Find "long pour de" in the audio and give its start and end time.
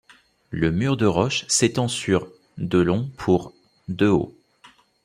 2.79-4.07